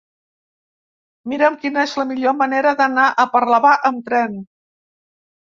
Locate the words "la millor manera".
1.99-2.73